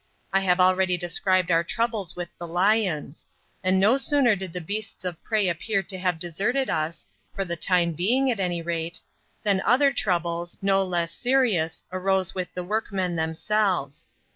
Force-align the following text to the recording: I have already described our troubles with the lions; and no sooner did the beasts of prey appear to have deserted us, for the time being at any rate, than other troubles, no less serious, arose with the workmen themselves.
I 0.33 0.39
have 0.39 0.59
already 0.59 0.97
described 0.97 1.51
our 1.51 1.63
troubles 1.63 2.15
with 2.15 2.29
the 2.39 2.47
lions; 2.47 3.27
and 3.63 3.79
no 3.79 3.97
sooner 3.97 4.35
did 4.35 4.51
the 4.51 4.59
beasts 4.59 5.05
of 5.05 5.23
prey 5.23 5.47
appear 5.47 5.83
to 5.83 5.97
have 5.99 6.17
deserted 6.17 6.71
us, 6.71 7.05
for 7.35 7.45
the 7.45 7.55
time 7.55 7.91
being 7.93 8.31
at 8.31 8.39
any 8.39 8.63
rate, 8.63 8.99
than 9.43 9.61
other 9.61 9.93
troubles, 9.93 10.57
no 10.59 10.83
less 10.83 11.11
serious, 11.13 11.83
arose 11.91 12.33
with 12.33 12.51
the 12.55 12.63
workmen 12.63 13.15
themselves. 13.15 14.07